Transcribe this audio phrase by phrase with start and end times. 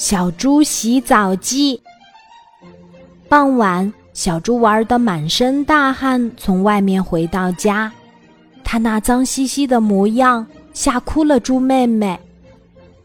[0.00, 1.78] 小猪洗澡记。
[3.28, 7.92] 傍晚，小猪玩得满身大汗，从外面回到家，
[8.64, 12.18] 他那脏兮兮的模样吓哭了猪妹妹。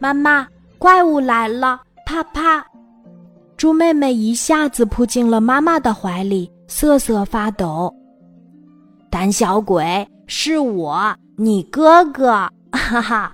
[0.00, 0.48] 妈妈，
[0.80, 1.80] 怪物来了！
[2.04, 2.66] 怕怕！
[3.56, 7.94] 猪妹妹一下子扑进了妈妈的怀里，瑟瑟发抖。
[9.08, 12.50] 胆小鬼，是我，你哥哥！
[12.72, 13.32] 哈哈，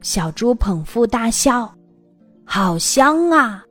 [0.00, 1.70] 小猪捧腹大笑。
[2.52, 3.62] 好香啊！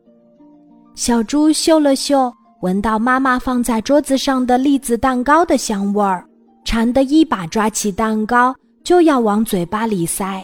[0.95, 6.25] 小猪嗅了嗅，闻到妈妈放在桌子上的栗子蛋糕的香味儿，
[6.63, 10.41] 馋得一把抓起蛋糕就要往嘴巴里塞，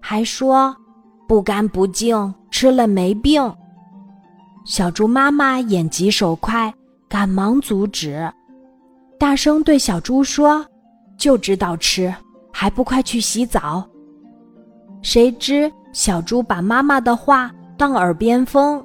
[0.00, 0.74] 还说
[1.28, 3.54] ：“不干不净，吃了没病。”
[4.64, 6.72] 小猪妈妈眼疾手快，
[7.06, 8.32] 赶忙阻止，
[9.18, 10.64] 大声对小猪说
[11.18, 12.12] ：“就知道吃，
[12.50, 13.86] 还不快去洗澡！”
[15.02, 15.70] 谁知。
[15.96, 18.84] 小猪把妈妈的话当耳边风，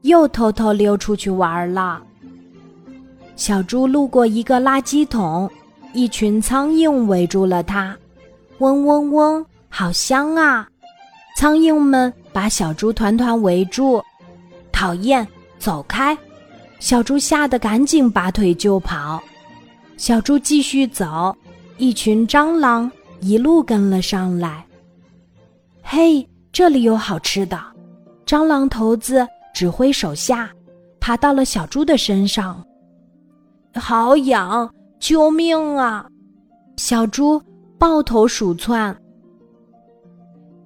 [0.00, 2.02] 又偷偷溜出去玩了。
[3.36, 5.48] 小猪路过一个垃圾桶，
[5.92, 7.94] 一群苍蝇围住了它，
[8.60, 10.66] 嗡嗡嗡，好香啊！
[11.36, 14.02] 苍蝇们把小猪团团围住，
[14.72, 15.28] 讨厌，
[15.58, 16.16] 走开！
[16.80, 19.22] 小猪吓得赶紧拔腿就跑。
[19.98, 21.36] 小猪继续走，
[21.76, 22.90] 一群蟑螂
[23.20, 24.64] 一路跟了上来。
[25.84, 27.58] 嘿，这里有好吃的！
[28.26, 30.50] 蟑螂头子指挥手下，
[31.00, 32.62] 爬到了小猪的身上。
[33.74, 36.06] 好痒，救命啊！
[36.76, 37.40] 小猪
[37.78, 38.94] 抱头鼠窜。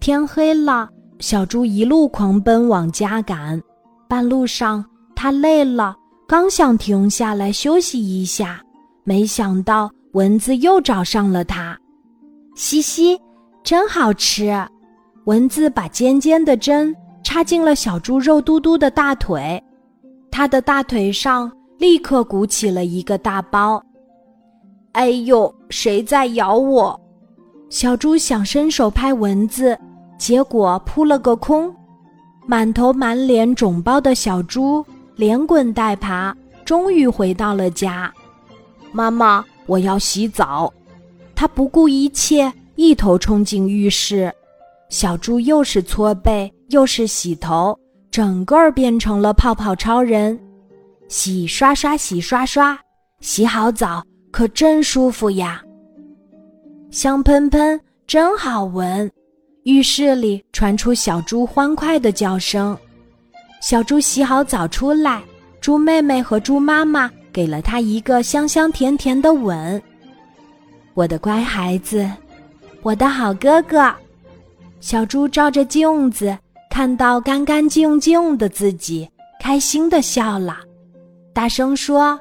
[0.00, 0.88] 天黑了，
[1.20, 3.62] 小猪一路狂奔往家赶。
[4.08, 4.84] 半路上，
[5.14, 5.94] 它累了，
[6.26, 8.60] 刚想停下来休息一下，
[9.04, 11.78] 没想到蚊子又找上了它。
[12.56, 13.16] 嘻嘻，
[13.62, 14.52] 真好吃！
[15.26, 19.60] 蚊子把尖尖的针插进了小猪肉嘟嘟的大腿，
[20.30, 23.82] 它的大腿上立刻鼓起了一个大包。
[24.92, 26.98] 哎呦，谁在咬我？
[27.68, 29.76] 小猪想伸手拍蚊子，
[30.16, 31.74] 结果扑了个空。
[32.46, 34.86] 满头满脸肿包的小猪
[35.16, 36.32] 连滚带爬，
[36.64, 38.14] 终于回到了家。
[38.92, 40.72] 妈妈，我要洗澡。
[41.34, 44.32] 它不顾一切，一头冲进浴室。
[44.88, 47.76] 小猪又是搓背又是洗头，
[48.10, 50.38] 整个儿变成了泡泡超人。
[51.08, 52.78] 洗刷刷，洗刷刷，
[53.20, 55.62] 洗好澡可真舒服呀！
[56.90, 59.10] 香喷喷，真好闻。
[59.64, 62.76] 浴室里传出小猪欢快的叫声。
[63.60, 65.20] 小猪洗好澡出来，
[65.60, 69.82] 猪妹妹和猪妈妈给了它一个香香甜甜的吻。
[70.94, 72.08] 我的乖孩子，
[72.82, 73.92] 我的好哥哥。
[74.86, 76.38] 小猪照着镜子，
[76.70, 79.10] 看到干干净净的自己，
[79.40, 80.58] 开心的笑了，
[81.34, 82.16] 大声说：“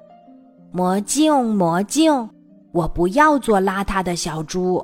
[0.74, 2.28] 魔镜，魔镜，
[2.72, 4.84] 我不要做邋遢的小猪。”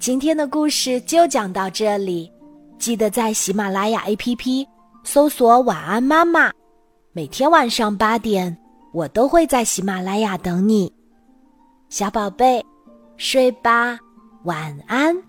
[0.00, 2.32] 今天的故事就讲到这里，
[2.78, 4.66] 记得在喜马拉雅 APP
[5.04, 6.50] 搜索“晚安妈妈”，
[7.12, 8.56] 每天晚上八点，
[8.94, 10.90] 我都会在喜马拉雅等你，
[11.90, 12.64] 小宝贝，
[13.18, 13.98] 睡吧。
[14.44, 15.27] 晚安。